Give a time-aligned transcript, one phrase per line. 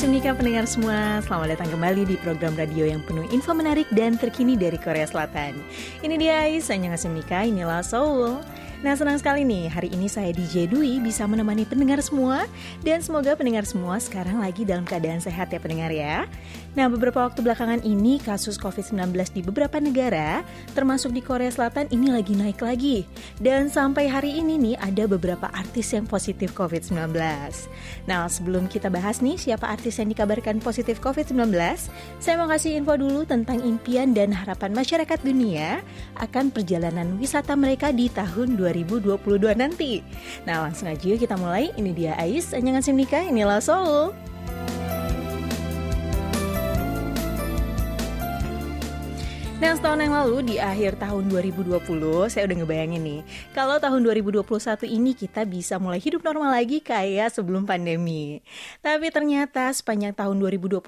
[0.00, 4.56] Annyeonghaseyo pendengar semua, selamat datang kembali di program radio yang penuh info menarik dan terkini
[4.56, 5.60] dari Korea Selatan.
[6.00, 8.40] Ini dia Ais, Annyeonghaseyo inilah Seoul.
[8.80, 12.48] Nah senang sekali nih hari ini saya DJ Dwi bisa menemani pendengar semua
[12.80, 16.24] dan semoga pendengar semua sekarang lagi dalam keadaan sehat ya pendengar ya.
[16.78, 22.14] Nah beberapa waktu belakangan ini kasus COVID-19 di beberapa negara termasuk di Korea Selatan ini
[22.14, 23.02] lagi naik lagi
[23.42, 27.10] dan sampai hari ini nih ada beberapa artis yang positif COVID-19.
[28.06, 31.50] Nah sebelum kita bahas nih siapa artis yang dikabarkan positif COVID-19,
[32.22, 35.82] saya mau kasih info dulu tentang impian dan harapan masyarakat dunia
[36.22, 39.92] akan perjalanan wisata mereka di tahun 2020 2022 nanti.
[40.46, 41.74] Nah langsung aja kita mulai.
[41.74, 44.14] Ini dia Ais, Annyeonghaseyo Nika, inilah Seoul.
[49.60, 51.84] Nah, setahun yang lalu di akhir tahun 2020,
[52.32, 53.20] saya udah ngebayangin nih,
[53.52, 58.40] kalau tahun 2021 ini kita bisa mulai hidup normal lagi kayak sebelum pandemi.
[58.80, 60.80] Tapi ternyata sepanjang tahun 2021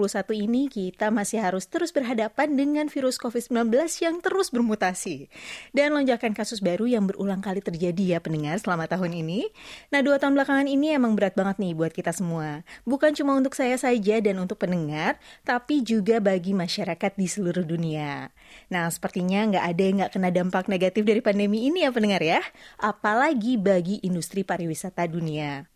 [0.48, 5.29] ini kita masih harus terus berhadapan dengan virus COVID-19 yang terus bermutasi.
[5.77, 9.53] Dan lonjakan kasus baru yang berulang kali terjadi ya pendengar selama tahun ini.
[9.92, 12.64] Nah, dua tahun belakangan ini emang berat banget nih buat kita semua.
[12.89, 18.33] Bukan cuma untuk saya saja dan untuk pendengar, tapi juga bagi masyarakat di seluruh dunia.
[18.73, 22.41] Nah, sepertinya nggak ada yang nggak kena dampak negatif dari pandemi ini ya pendengar ya.
[22.81, 25.72] Apalagi bagi industri pariwisata dunia.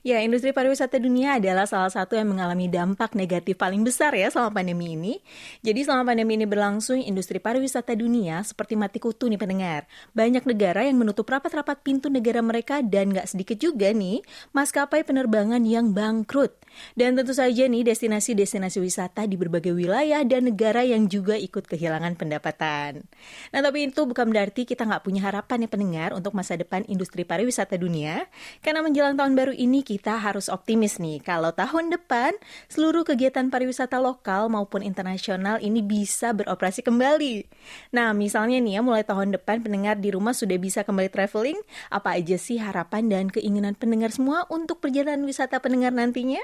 [0.00, 4.56] Ya, industri pariwisata dunia adalah salah satu yang mengalami dampak negatif paling besar ya selama
[4.56, 5.20] pandemi ini.
[5.60, 9.84] Jadi selama pandemi ini berlangsung, industri pariwisata dunia seperti mati kutu nih pendengar.
[10.16, 14.24] Banyak negara yang menutup rapat-rapat pintu negara mereka dan nggak sedikit juga nih
[14.56, 16.56] maskapai penerbangan yang bangkrut.
[16.96, 22.16] Dan tentu saja nih destinasi-destinasi wisata di berbagai wilayah dan negara yang juga ikut kehilangan
[22.16, 23.04] pendapatan.
[23.52, 27.28] Nah tapi itu bukan berarti kita nggak punya harapan ya pendengar untuk masa depan industri
[27.28, 28.24] pariwisata dunia.
[28.64, 32.38] Karena menjelang tahun baru ini kita harus optimis nih kalau tahun depan
[32.70, 37.50] seluruh kegiatan pariwisata lokal maupun internasional ini bisa beroperasi kembali.
[37.90, 41.58] Nah misalnya nih ya mulai tahun depan pendengar di rumah sudah bisa kembali traveling.
[41.90, 46.38] Apa aja sih harapan dan keinginan pendengar semua untuk perjalanan wisata pendengar nantinya?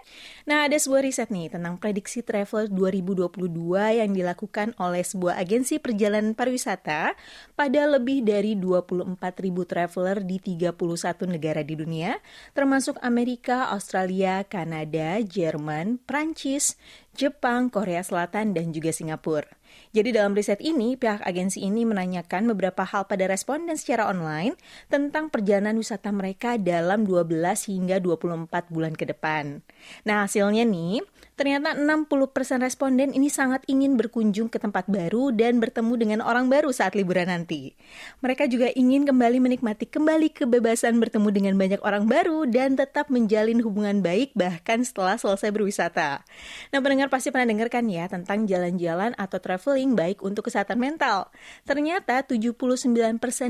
[0.49, 6.33] Nah, ada sebuah riset nih tentang prediksi travel 2022 yang dilakukan oleh sebuah agensi perjalanan
[6.33, 7.13] pariwisata
[7.53, 12.17] pada lebih dari 24 ribu traveler di 31 negara di dunia,
[12.57, 16.81] termasuk Amerika, Australia, Kanada, Jerman, Prancis,
[17.13, 19.49] Jepang, Korea Selatan, dan juga Singapura.
[19.93, 24.57] Jadi dalam riset ini, pihak agensi ini menanyakan beberapa hal pada responden secara online
[24.93, 27.33] tentang perjalanan wisata mereka dalam 12
[27.73, 29.65] hingga 24 bulan ke depan.
[30.05, 31.01] Nah hasilnya nih,
[31.37, 36.73] Ternyata 60% responden ini sangat ingin berkunjung ke tempat baru dan bertemu dengan orang baru
[36.73, 37.77] saat liburan nanti.
[38.25, 43.61] Mereka juga ingin kembali menikmati kembali kebebasan bertemu dengan banyak orang baru dan tetap menjalin
[43.61, 46.25] hubungan baik bahkan setelah selesai berwisata.
[46.73, 51.29] Nah, pendengar pasti pernah dengar kan ya tentang jalan-jalan atau traveling baik untuk kesehatan mental.
[51.69, 52.97] Ternyata 79%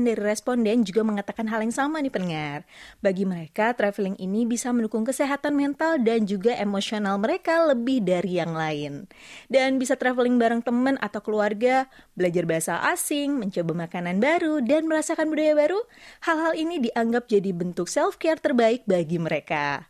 [0.03, 2.67] dari responden juga mengatakan hal yang sama nih pendengar.
[2.99, 8.55] Bagi mereka, traveling ini bisa mendukung kesehatan mental dan juga emosional mereka lebih dari yang
[8.55, 9.09] lain.
[9.51, 15.27] Dan bisa traveling bareng teman atau keluarga, belajar bahasa asing, mencoba makanan baru, dan merasakan
[15.27, 15.79] budaya baru,
[16.23, 19.89] hal-hal ini dianggap jadi bentuk self-care terbaik bagi mereka.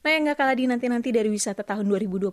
[0.00, 2.32] Nah yang gak kalah di nanti-nanti dari wisata tahun 2021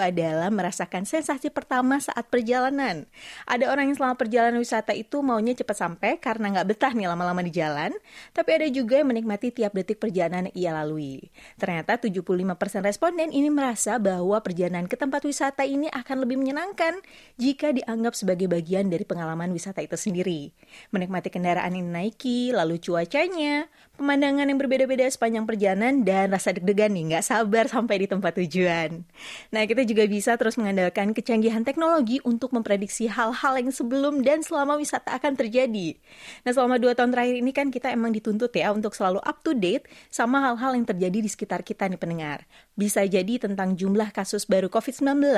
[0.00, 3.04] adalah merasakan sensasi pertama saat perjalanan.
[3.44, 7.44] Ada orang yang selama perjalanan wisata itu maunya cepat sampai karena nggak betah nih lama-lama
[7.44, 7.92] di jalan,
[8.32, 11.28] tapi ada juga yang menikmati tiap detik perjalanan ia lalui.
[11.60, 12.32] Ternyata 75%
[12.80, 16.96] responden ini merasa bahwa perjalanan ke tempat wisata ini akan lebih menyenangkan
[17.36, 20.56] jika dianggap sebagai bagian dari pengalaman wisata itu sendiri.
[20.96, 23.68] Menikmati kendaraan yang naiki, lalu cuacanya,
[24.02, 29.06] pemandangan yang berbeda-beda sepanjang perjalanan, dan rasa deg-degan nih nggak sabar sampai di tempat tujuan.
[29.54, 34.74] Nah, kita juga bisa terus mengandalkan kecanggihan teknologi untuk memprediksi hal-hal yang sebelum dan selama
[34.74, 35.94] wisata akan terjadi.
[36.42, 39.54] Nah, selama dua tahun terakhir ini kan kita emang dituntut ya untuk selalu up to
[39.54, 42.42] date sama hal-hal yang terjadi di sekitar kita nih pendengar.
[42.74, 45.30] Bisa jadi tentang jumlah kasus baru COVID-19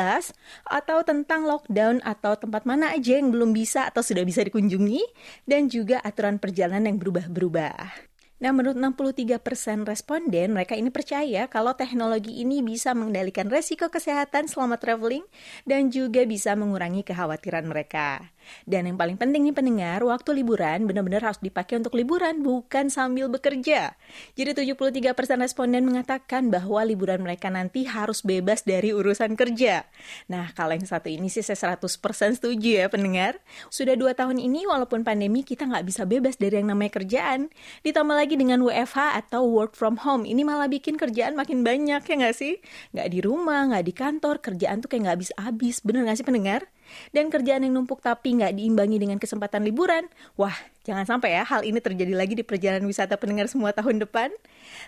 [0.64, 5.04] atau tentang lockdown atau tempat mana aja yang belum bisa atau sudah bisa dikunjungi
[5.44, 8.13] dan juga aturan perjalanan yang berubah-berubah.
[8.42, 14.76] Nah, menurut 63% responden, mereka ini percaya kalau teknologi ini bisa mengendalikan resiko kesehatan selama
[14.76, 15.22] traveling
[15.62, 18.34] dan juga bisa mengurangi kekhawatiran mereka.
[18.64, 23.28] Dan yang paling penting nih pendengar, waktu liburan benar-benar harus dipakai untuk liburan, bukan sambil
[23.28, 23.94] bekerja.
[24.34, 25.14] Jadi 73%
[25.44, 29.84] responden mengatakan bahwa liburan mereka nanti harus bebas dari urusan kerja.
[30.32, 33.36] Nah, kalau yang satu ini sih saya 100% setuju ya pendengar.
[33.68, 37.52] Sudah dua tahun ini walaupun pandemi kita nggak bisa bebas dari yang namanya kerjaan.
[37.84, 42.14] Ditambah Apalagi dengan WFH atau work from home, ini malah bikin kerjaan makin banyak ya
[42.14, 42.62] nggak sih?
[42.94, 45.82] Nggak di rumah, nggak di kantor, kerjaan tuh kayak nggak habis-habis.
[45.82, 46.70] Bener nggak sih pendengar?
[47.10, 50.06] Dan kerjaan yang numpuk tapi nggak diimbangi dengan kesempatan liburan.
[50.36, 50.54] Wah,
[50.84, 54.30] jangan sampai ya hal ini terjadi lagi di perjalanan wisata pendengar semua tahun depan.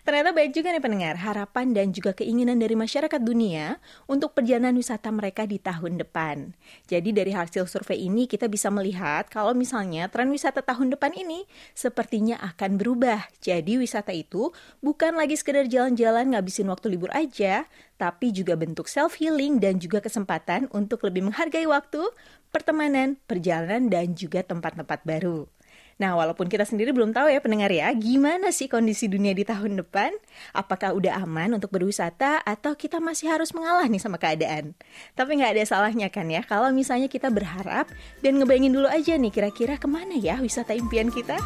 [0.05, 5.09] Ternyata baik juga nih pendengar, harapan dan juga keinginan dari masyarakat dunia untuk perjalanan wisata
[5.11, 6.55] mereka di tahun depan.
[6.87, 11.47] Jadi dari hasil survei ini kita bisa melihat kalau misalnya tren wisata tahun depan ini
[11.75, 13.27] sepertinya akan berubah.
[13.41, 14.53] Jadi wisata itu
[14.85, 17.65] bukan lagi sekedar jalan-jalan ngabisin waktu libur aja,
[17.97, 22.05] tapi juga bentuk self-healing dan juga kesempatan untuk lebih menghargai waktu,
[22.53, 25.49] pertemanan, perjalanan, dan juga tempat-tempat baru.
[25.97, 29.81] Nah, walaupun kita sendiri belum tahu ya pendengar ya, gimana sih kondisi dunia di tahun
[29.81, 30.13] depan?
[30.53, 34.77] Apakah udah aman untuk berwisata atau kita masih harus mengalah nih sama keadaan?
[35.17, 37.89] Tapi nggak ada salahnya kan ya, kalau misalnya kita berharap
[38.21, 41.41] dan ngebayangin dulu aja nih kira-kira ke mana ya wisata impian kita?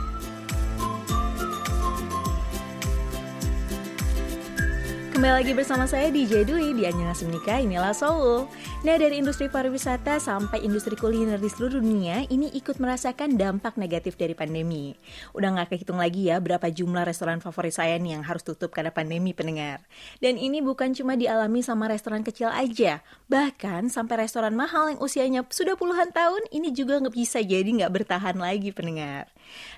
[5.21, 8.49] Kembali lagi bersama saya DJ Dwi di Anjana Semnika, inilah Seoul.
[8.81, 14.17] Nah dari industri pariwisata sampai industri kuliner di seluruh dunia, ini ikut merasakan dampak negatif
[14.17, 14.97] dari pandemi.
[15.37, 18.97] Udah nggak kehitung lagi ya berapa jumlah restoran favorit saya nih yang harus tutup karena
[18.97, 19.85] pandemi pendengar.
[20.25, 25.45] Dan ini bukan cuma dialami sama restoran kecil aja, bahkan sampai restoran mahal yang usianya
[25.53, 29.29] sudah puluhan tahun, ini juga nggak bisa jadi nggak bertahan lagi pendengar.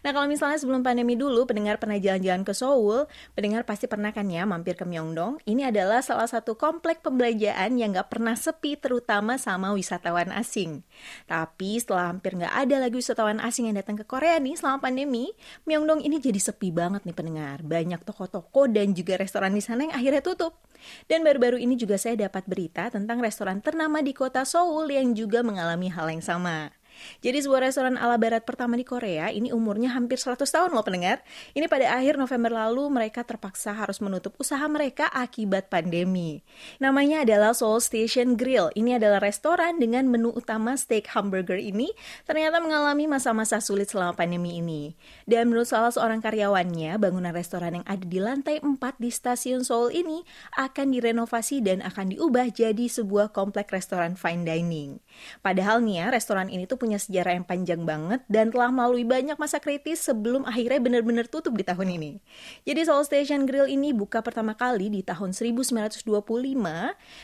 [0.06, 4.28] Nah kalau misalnya sebelum pandemi dulu, pendengar pernah jalan-jalan ke Seoul, pendengar pasti pernah kan
[4.28, 9.38] ya mampir ke Myeongdong, ini adalah salah satu komplek pembelanjaan yang nggak pernah sepi terutama
[9.38, 10.84] sama wisatawan asing.
[11.31, 15.32] Tapi setelah hampir nggak ada lagi wisatawan asing yang datang ke Korea nih selama pandemi,
[15.64, 17.62] Myeongdong ini jadi sepi banget nih pendengar.
[17.62, 20.58] Banyak toko-toko dan juga restoran di sana yang akhirnya tutup.
[21.06, 25.46] Dan baru-baru ini juga saya dapat berita tentang restoran ternama di kota Seoul yang juga
[25.46, 26.75] mengalami hal yang sama.
[27.22, 31.24] Jadi sebuah restoran ala barat pertama di Korea ini umurnya hampir 100 tahun loh pendengar.
[31.52, 36.42] Ini pada akhir November lalu mereka terpaksa harus menutup usaha mereka akibat pandemi.
[36.82, 38.74] Namanya adalah Seoul Station Grill.
[38.74, 41.92] Ini adalah restoran dengan menu utama steak hamburger ini
[42.26, 44.98] ternyata mengalami masa-masa sulit selama pandemi ini.
[45.24, 49.94] Dan menurut salah seorang karyawannya, bangunan restoran yang ada di lantai 4 di stasiun Seoul
[49.94, 50.24] ini
[50.58, 54.98] akan direnovasi dan akan diubah jadi sebuah komplek restoran fine dining.
[55.40, 59.08] Padahal nih ya, restoran ini tuh punya punya sejarah yang panjang banget dan telah melalui
[59.08, 62.20] banyak masa kritis sebelum akhirnya benar-benar tutup di tahun ini.
[62.68, 66.04] Jadi Seoul Station Grill ini buka pertama kali di tahun 1925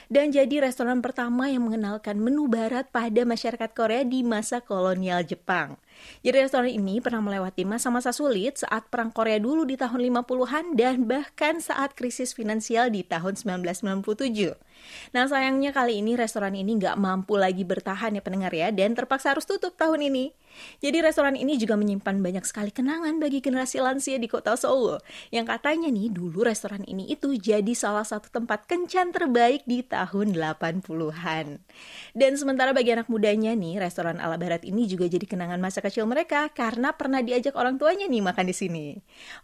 [0.08, 5.76] dan jadi restoran pertama yang mengenalkan menu barat pada masyarakat Korea di masa kolonial Jepang.
[6.22, 11.06] Jadi restoran ini pernah melewati masa-masa sulit saat perang Korea dulu di tahun 50-an dan
[11.06, 14.04] bahkan saat krisis finansial di tahun 1997.
[15.14, 19.34] Nah sayangnya kali ini restoran ini nggak mampu lagi bertahan ya pendengar ya dan terpaksa
[19.34, 20.34] harus tutup tahun ini.
[20.78, 24.98] Jadi restoran ini juga menyimpan banyak sekali kenangan bagi generasi lansia di kota Seoul.
[25.30, 30.34] Yang katanya nih dulu restoran ini itu jadi salah satu tempat kencan terbaik di tahun
[30.34, 31.46] 80-an.
[32.14, 36.06] Dan sementara bagi anak mudanya nih, restoran ala barat ini juga jadi kenangan masa kecil
[36.06, 38.86] mereka karena pernah diajak orang tuanya nih makan di sini.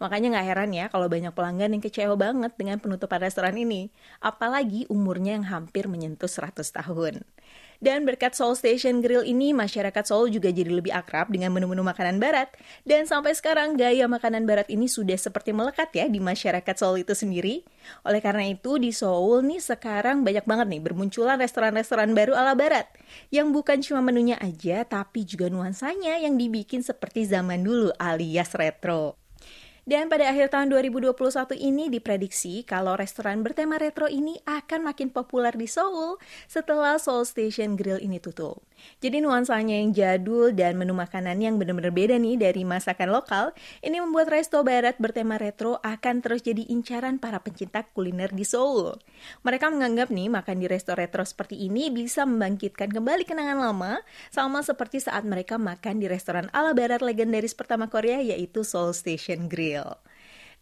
[0.02, 3.90] Makanya nggak heran ya kalau banyak pelanggan yang kecewa banget dengan penutupan restoran ini.
[4.18, 7.22] Apalagi umurnya yang hampir menyentuh 100 tahun.
[7.84, 12.16] Dan berkat Seoul Station Grill ini, masyarakat Seoul juga jadi lebih akrab dengan menu-menu makanan
[12.16, 12.48] barat.
[12.80, 17.12] Dan sampai sekarang gaya makanan barat ini sudah seperti melekat ya di masyarakat Seoul itu
[17.12, 17.60] sendiri.
[18.08, 22.88] Oleh karena itu di Seoul nih sekarang banyak banget nih bermunculan restoran-restoran baru ala barat.
[23.28, 29.23] Yang bukan cuma menunya aja, tapi juga nuansanya yang dibikin seperti zaman dulu alias retro.
[29.84, 31.12] Dan pada akhir tahun 2021
[31.60, 36.16] ini diprediksi kalau restoran bertema retro ini akan makin populer di Seoul
[36.48, 38.64] setelah Seoul Station Grill ini tutup.
[39.02, 43.52] Jadi nuansanya yang jadul dan menu makanan yang benar-benar beda nih dari masakan lokal,
[43.84, 48.96] ini membuat resto barat bertema retro akan terus jadi incaran para pencinta kuliner di Seoul.
[49.44, 54.00] Mereka menganggap nih makan di resto retro seperti ini bisa membangkitkan kembali kenangan lama,
[54.30, 59.50] sama seperti saat mereka makan di restoran ala barat legendaris pertama Korea yaitu Seoul Station
[59.50, 59.98] Grill.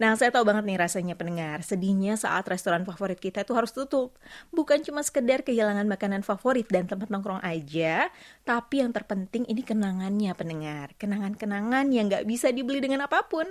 [0.01, 4.17] Nah, saya tahu banget nih rasanya pendengar, sedihnya saat restoran favorit kita itu harus tutup.
[4.55, 8.09] Bukan cuma sekedar kehilangan makanan favorit dan tempat nongkrong aja,
[8.47, 10.97] tapi yang terpenting ini kenangannya pendengar.
[10.97, 13.45] Kenangan-kenangan yang nggak bisa dibeli dengan apa pun.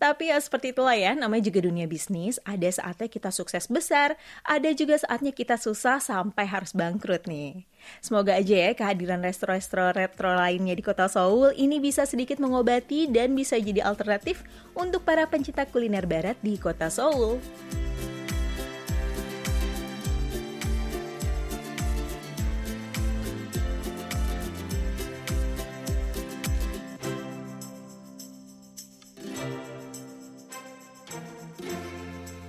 [0.00, 2.40] Tapi ya seperti itulah ya, namanya juga dunia bisnis.
[2.48, 7.64] Ada saatnya kita sukses besar, ada juga saatnya kita susah sampai harus bangkrut nih.
[8.04, 13.32] Semoga aja ya kehadiran resto-resto retro lainnya di kota Seoul ini bisa sedikit mengobati dan
[13.32, 14.44] bisa jadi alternatif
[14.76, 17.38] untuk para pencinta kuliner barat di kota Seoul.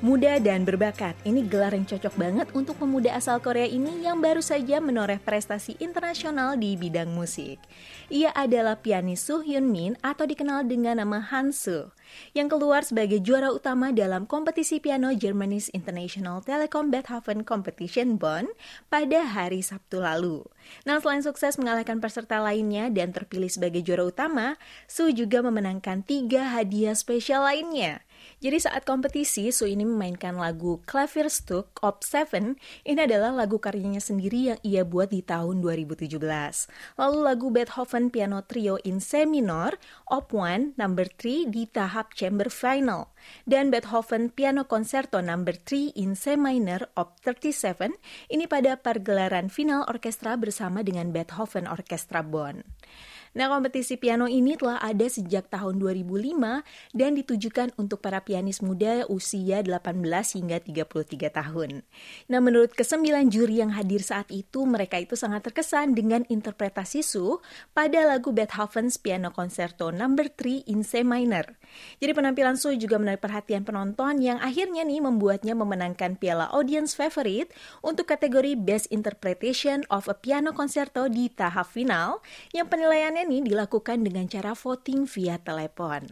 [0.06, 4.38] Muda dan berbakat, ini gelar yang cocok banget untuk pemuda asal Korea ini yang baru
[4.38, 7.58] saja menoreh prestasi internasional di bidang musik.
[8.14, 11.90] Ia adalah pianis Soo Hyun Min atau dikenal dengan nama Han Soo,
[12.38, 18.46] yang keluar sebagai juara utama dalam kompetisi piano Germany's International Telecom Beethoven Competition Bonn
[18.94, 20.46] pada hari Sabtu lalu.
[20.86, 26.46] Nah, selain sukses mengalahkan peserta lainnya dan terpilih sebagai juara utama, Soo juga memenangkan tiga
[26.54, 28.06] hadiah spesial lainnya.
[28.44, 30.84] Jadi saat kompetisi, Su ini memainkan lagu
[31.32, 32.60] Stuck Op 7.
[32.84, 36.20] Ini adalah lagu karyanya sendiri yang ia buat di tahun 2017.
[37.00, 39.80] Lalu lagu Beethoven Piano Trio in C minor,
[40.12, 43.16] Op 1, number 3 di tahap chamber final.
[43.48, 47.96] Dan Beethoven Piano Concerto number 3 in C minor, Op 37,
[48.28, 52.68] ini pada pergelaran final orkestra bersama dengan Beethoven Orkestra Bonn.
[53.36, 56.64] Nah, kompetisi piano ini telah ada sejak tahun 2005
[56.96, 59.92] dan ditujukan untuk para pianis muda usia 18
[60.40, 61.84] hingga 33 tahun.
[62.32, 67.44] Nah, menurut kesembilan juri yang hadir saat itu, mereka itu sangat terkesan dengan interpretasi Su
[67.76, 71.60] pada lagu Beethoven's Piano Concerto Number 3 in C minor.
[72.00, 77.52] Jadi penampilan Su juga menarik perhatian penonton yang akhirnya nih membuatnya memenangkan piala Audience Favorite
[77.84, 82.24] untuk kategori Best Interpretation of a Piano Concerto di tahap final
[82.56, 86.06] yang penilaiannya ini dilakukan dengan cara voting via telepon.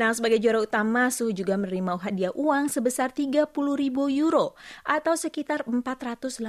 [0.00, 5.68] Nah, sebagai juara utama, Su juga menerima hadiah uang sebesar 30 ribu euro atau sekitar
[5.68, 6.40] 486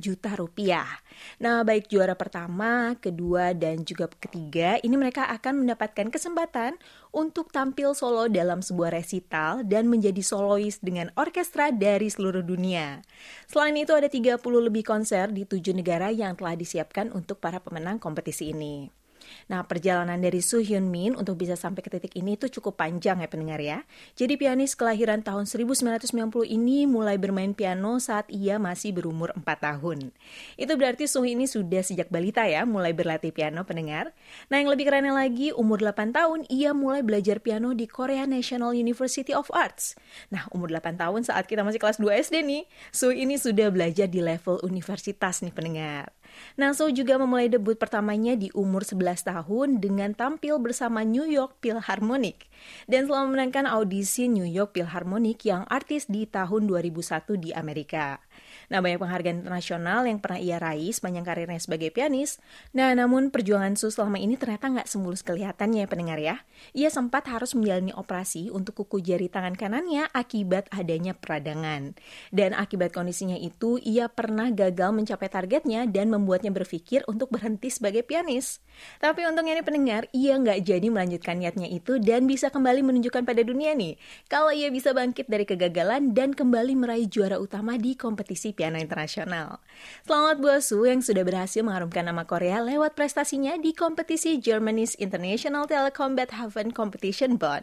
[0.00, 0.88] juta rupiah.
[1.36, 6.80] Nah, baik juara pertama, kedua, dan juga ketiga, ini mereka akan mendapatkan kesempatan
[7.12, 13.00] untuk tampil solo dalam sebuah resital dan menjadi solois dengan orkestra dari seluruh dunia.
[13.48, 17.96] Selain itu ada 30 lebih konser di tujuh negara yang telah disiapkan untuk para pemenang
[17.96, 19.05] kompetisi ini.
[19.46, 23.22] Nah, perjalanan dari Soo Hyun Min untuk bisa sampai ke titik ini itu cukup panjang
[23.22, 23.82] ya pendengar ya.
[24.18, 26.10] Jadi pianis kelahiran tahun 1990
[26.46, 30.10] ini mulai bermain piano saat ia masih berumur 4 tahun.
[30.58, 34.12] Itu berarti Soo ini sudah sejak balita ya mulai berlatih piano pendengar.
[34.50, 38.74] Nah, yang lebih kerennya lagi, umur 8 tahun ia mulai belajar piano di Korea National
[38.74, 39.94] University of Arts.
[40.30, 44.10] Nah, umur 8 tahun saat kita masih kelas 2 SD nih, Soo ini sudah belajar
[44.10, 46.10] di level universitas nih pendengar.
[46.58, 52.50] Naso juga memulai debut pertamanya di umur 11 tahun dengan tampil bersama New York Philharmonic
[52.90, 58.25] dan telah memenangkan audisi New York Philharmonic yang artis di tahun 2001 di Amerika.
[58.68, 62.42] Nah, banyak penghargaan internasional yang pernah ia raih sepanjang karirnya sebagai pianis.
[62.74, 66.36] Nah, namun perjuangan Su selama ini ternyata nggak semulus kelihatannya ya pendengar ya.
[66.74, 71.94] Ia sempat harus menjalani operasi untuk kuku jari tangan kanannya akibat adanya peradangan.
[72.34, 78.02] Dan akibat kondisinya itu, ia pernah gagal mencapai targetnya dan membuatnya berpikir untuk berhenti sebagai
[78.02, 78.58] pianis.
[78.98, 83.46] Tapi untungnya nih pendengar, ia nggak jadi melanjutkan niatnya itu dan bisa kembali menunjukkan pada
[83.46, 83.94] dunia nih
[84.26, 89.62] kalau ia bisa bangkit dari kegagalan dan kembali meraih juara utama di kompetisi piano internasional.
[90.02, 95.70] Selamat buat Su yang sudah berhasil mengharumkan nama Korea lewat prestasinya di kompetisi Germany's International
[95.70, 97.62] Telecom Beethoven Competition Bonn.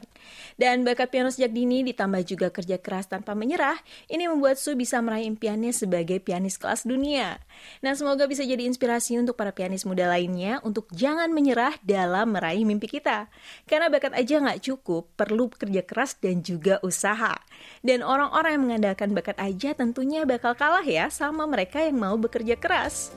[0.56, 3.76] Dan bakat piano sejak dini ditambah juga kerja keras tanpa menyerah,
[4.08, 7.44] ini membuat Su bisa meraih impiannya sebagai pianis kelas dunia.
[7.84, 12.64] Nah, semoga bisa jadi inspirasi untuk para pianis muda lainnya untuk jangan menyerah dalam meraih
[12.64, 13.28] mimpi kita.
[13.68, 17.36] Karena bakat aja nggak cukup, perlu kerja keras dan juga usaha.
[17.82, 22.56] Dan orang-orang yang mengandalkan bakat aja tentunya bakal kalah ya sama mereka yang mau bekerja
[22.56, 23.14] keras.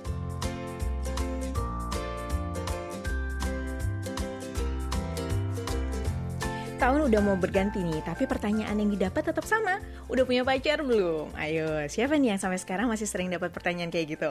[6.87, 9.83] tahun udah mau berganti nih, tapi pertanyaan yang didapat tetap sama.
[10.07, 11.35] Udah punya pacar belum?
[11.35, 14.31] Ayo, siapa nih yang sampai sekarang masih sering dapat pertanyaan kayak gitu?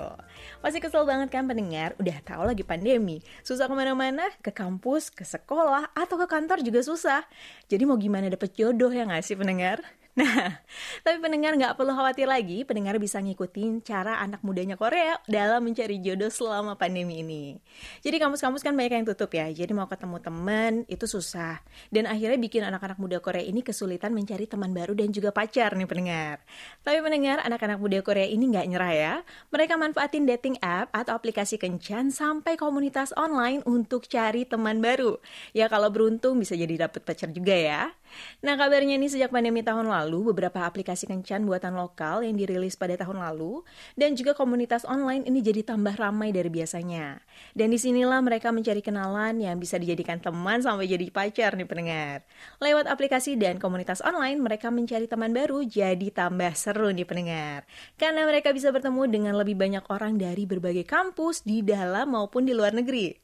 [0.64, 2.00] Pasti kesel banget kan pendengar?
[2.00, 6.80] Udah tahu lagi pandemi, susah ke mana-mana, ke kampus, ke sekolah, atau ke kantor juga
[6.80, 7.28] susah.
[7.68, 9.84] Jadi mau gimana dapet jodoh ya nggak sih pendengar?
[10.26, 10.64] Nah,
[11.04, 16.00] tapi pendengar nggak perlu khawatir lagi, pendengar bisa ngikutin cara anak mudanya Korea dalam mencari
[16.00, 17.60] jodoh selama pandemi ini.
[18.00, 21.60] Jadi kampus-kampus kan banyak yang tutup ya, jadi mau ketemu teman itu susah.
[21.92, 25.84] Dan akhirnya bikin anak-anak muda Korea ini kesulitan mencari teman baru dan juga pacar nih
[25.84, 26.40] pendengar.
[26.88, 29.14] Tapi pendengar, anak-anak muda Korea ini nggak nyerah ya.
[29.52, 35.20] Mereka manfaatin dating app atau aplikasi kencan sampai komunitas online untuk cari teman baru.
[35.52, 37.92] Ya kalau beruntung bisa jadi dapet pacar juga ya.
[38.46, 42.94] Nah kabarnya ini sejak pandemi tahun lalu, beberapa aplikasi kencan buatan lokal yang dirilis pada
[43.00, 43.66] tahun lalu,
[43.98, 47.24] dan juga komunitas online ini jadi tambah ramai dari biasanya.
[47.56, 52.28] Dan di sinilah mereka mencari kenalan yang bisa dijadikan teman sampai jadi pacar nih pendengar.
[52.62, 57.64] Lewat aplikasi dan komunitas online, mereka mencari teman baru jadi tambah seru nih pendengar.
[57.96, 62.54] Karena mereka bisa bertemu dengan lebih banyak orang dari berbagai kampus di dalam maupun di
[62.54, 63.16] luar negeri.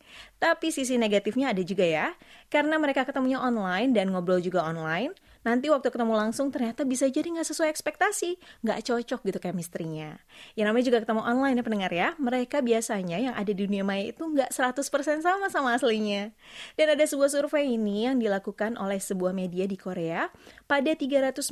[0.41, 2.07] Tapi sisi negatifnya ada juga ya,
[2.49, 7.25] karena mereka ketemunya online dan ngobrol juga online, Nanti waktu ketemu langsung ternyata bisa jadi
[7.25, 10.21] nggak sesuai ekspektasi, nggak cocok gitu chemistry-nya.
[10.53, 14.13] Yang namanya juga ketemu online ya pendengar ya, mereka biasanya yang ada di dunia maya
[14.13, 16.29] itu nggak 100% sama sama aslinya.
[16.77, 20.29] Dan ada sebuah survei ini yang dilakukan oleh sebuah media di Korea
[20.69, 21.49] pada 395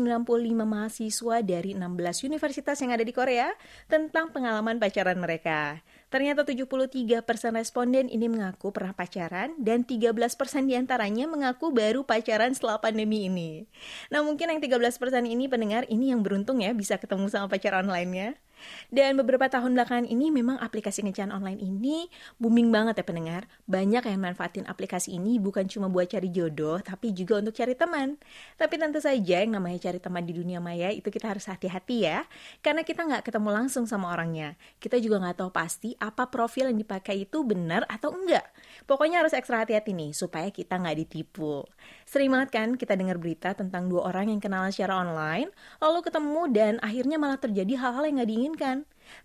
[0.64, 3.50] mahasiswa dari 16 universitas yang ada di Korea
[3.90, 5.82] tentang pengalaman pacaran mereka.
[6.10, 7.22] Ternyata 73%
[7.54, 10.26] responden ini mengaku pernah pacaran dan 13%
[10.66, 13.70] di antaranya mengaku baru pacaran setelah pandemi ini.
[14.10, 14.98] Nah mungkin yang 13%
[15.30, 18.42] ini pendengar ini yang beruntung ya bisa ketemu sama pacar online-nya.
[18.90, 22.08] Dan beberapa tahun belakangan ini memang aplikasi kencan online ini
[22.42, 23.46] booming banget ya pendengar.
[23.70, 28.18] Banyak yang manfaatin aplikasi ini bukan cuma buat cari jodoh, tapi juga untuk cari teman.
[28.58, 32.26] Tapi tentu saja yang namanya cari teman di dunia maya itu kita harus hati-hati ya.
[32.60, 34.58] Karena kita nggak ketemu langsung sama orangnya.
[34.82, 38.46] Kita juga nggak tahu pasti apa profil yang dipakai itu benar atau enggak.
[38.86, 41.66] Pokoknya harus ekstra hati-hati nih supaya kita nggak ditipu.
[42.10, 46.42] Sering banget kan kita dengar berita tentang dua orang yang kenalan secara online, lalu ketemu
[46.50, 48.49] dan akhirnya malah terjadi hal-hal yang nggak diinginkan.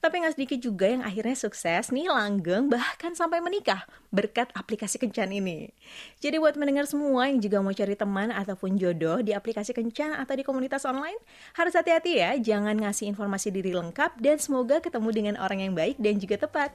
[0.00, 5.28] Tapi nggak sedikit juga yang akhirnya sukses nih langgeng bahkan sampai menikah berkat aplikasi Kencan
[5.32, 5.68] ini.
[6.24, 10.34] Jadi buat mendengar semua yang juga mau cari teman ataupun jodoh di aplikasi Kencan atau
[10.36, 11.20] di komunitas online,
[11.56, 16.00] harus hati-hati ya, jangan ngasih informasi diri lengkap dan semoga ketemu dengan orang yang baik
[16.00, 16.72] dan juga tepat.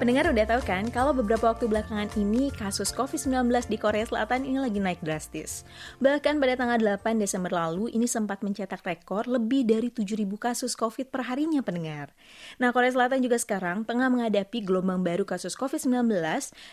[0.00, 4.56] Pendengar udah tahu kan kalau beberapa waktu belakangan ini kasus COVID-19 di Korea Selatan ini
[4.56, 5.60] lagi naik drastis.
[6.00, 11.12] Bahkan pada tanggal 8 Desember lalu ini sempat mencetak rekor lebih dari 7.000 kasus COVID
[11.12, 12.16] per harinya pendengar.
[12.56, 16.16] Nah Korea Selatan juga sekarang tengah menghadapi gelombang baru kasus COVID-19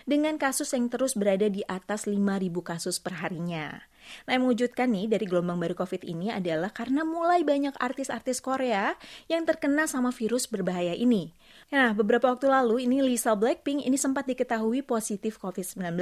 [0.08, 2.16] dengan kasus yang terus berada di atas 5.000
[2.64, 3.84] kasus per harinya.
[4.26, 8.94] Nah, yang mewujudkan nih dari gelombang baru COVID ini adalah karena mulai banyak artis-artis Korea
[9.32, 11.34] yang terkena sama virus berbahaya ini.
[11.68, 16.00] Nah, beberapa waktu lalu ini Lisa Blackpink ini sempat diketahui positif COVID-19.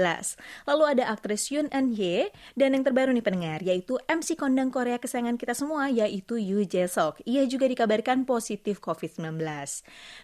[0.69, 5.01] Lalu ada aktris Yoon Eun Hye dan yang terbaru nih pendengar yaitu MC kondang Korea
[5.01, 7.25] kesayangan kita semua yaitu Yoo Jae Sok.
[7.25, 9.41] Ia juga dikabarkan positif COVID-19.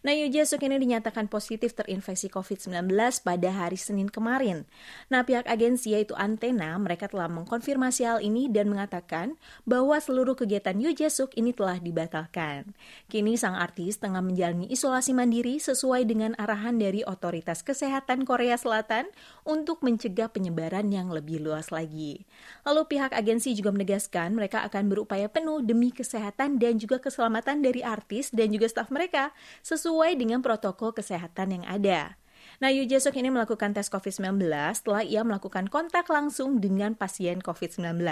[0.06, 2.94] Nah, Yoo Jae Sok ini dinyatakan positif terinfeksi COVID-19
[3.26, 4.70] pada hari Senin kemarin.
[5.10, 9.36] Nah, pihak agensi yaitu Antena mereka telah mengkonfirmasi hal ini dan mengatakan
[9.68, 12.72] bahwa seluruh kegiatan Yoo Jae Suk ini telah dibatalkan.
[13.12, 19.12] Kini sang artis tengah menjalani isolasi mandiri sesuai dengan arahan dari otoritas kesehatan Korea Selatan
[19.44, 22.24] untuk mencegah penyebaran yang lebih luas lagi.
[22.64, 27.84] Lalu pihak agensi juga menegaskan mereka akan berupaya penuh demi kesehatan dan juga keselamatan dari
[27.84, 32.21] artis dan juga staf mereka sesuai dengan protokol kesehatan yang ada.
[32.62, 34.38] Nah, Yu Jesok ini melakukan tes COVID-19
[34.78, 38.06] setelah ia melakukan kontak langsung dengan pasien COVID-19.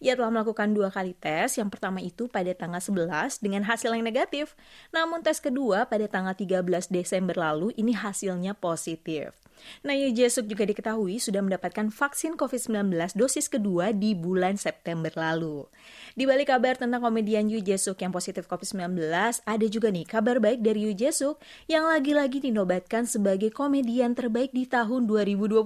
[0.00, 4.00] Ia telah melakukan dua kali tes, yang pertama itu pada tanggal 11 dengan hasil yang
[4.00, 4.56] negatif,
[4.88, 9.43] namun tes kedua pada tanggal 13 Desember lalu ini hasilnya positif.
[10.04, 15.64] Yu Jesuk juga diketahui sudah mendapatkan vaksin COVID-19 dosis kedua di bulan September lalu.
[16.12, 19.00] Di balik kabar tentang komedian Yu Jesuk yang positif COVID-19,
[19.46, 24.68] ada juga nih kabar baik dari Yu Jesuk yang lagi-lagi dinobatkan sebagai komedian terbaik di
[24.68, 25.64] tahun 2021.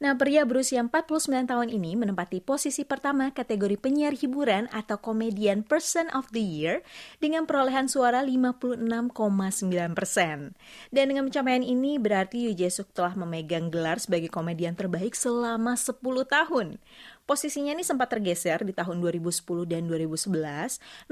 [0.00, 6.08] Nah, pria berusia 49 tahun ini menempati posisi pertama kategori penyiar hiburan atau komedian Person
[6.16, 6.80] of the Year
[7.20, 10.56] dengan perolehan suara 56,9 persen.
[10.88, 15.74] Dan dengan pencapaian ini berarti Yu Jesuk Suk telah memegang gelar sebagai komedian terbaik selama
[15.74, 16.80] 10 tahun.
[17.28, 20.32] Posisinya ini sempat tergeser di tahun 2010 dan 2011,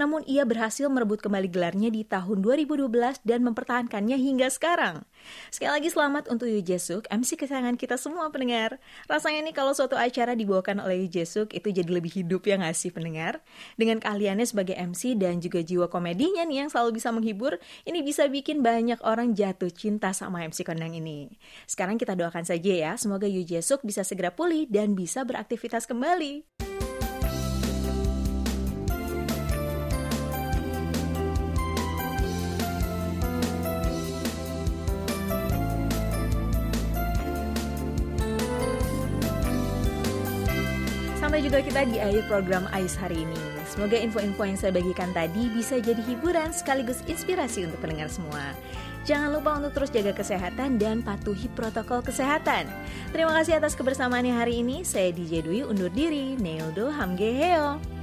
[0.00, 5.04] namun ia berhasil merebut kembali gelarnya di tahun 2012 dan mempertahankannya hingga sekarang.
[5.52, 8.80] Sekali lagi selamat untuk Yu Jesuk, MC kesayangan kita semua pendengar.
[9.12, 12.72] Rasanya nih kalau suatu acara dibawakan oleh Yu Jesuk itu jadi lebih hidup ya nggak
[12.72, 13.44] sih pendengar?
[13.76, 18.24] Dengan keahliannya sebagai MC dan juga jiwa komedinya nih yang selalu bisa menghibur, ini bisa
[18.24, 21.28] bikin banyak orang jatuh cinta sama MC kondang ini.
[21.68, 26.05] Sekarang kita doakan saja ya, semoga Yu Jesuk bisa segera pulih dan bisa beraktivitas kembali
[26.06, 26.46] kembali.
[41.46, 43.38] Juga kita di akhir program AIS hari ini.
[43.70, 48.50] Semoga info-info yang saya bagikan tadi bisa jadi hiburan sekaligus inspirasi untuk pendengar semua.
[49.06, 52.66] Jangan lupa untuk terus jaga kesehatan dan patuhi protokol kesehatan.
[53.14, 54.82] Terima kasih atas kebersamaannya hari ini.
[54.82, 56.34] Saya DJ Dwi undur diri.
[56.34, 57.95] Neildo Hamgeheo.